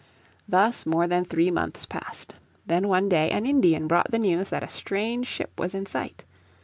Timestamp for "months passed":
1.51-2.33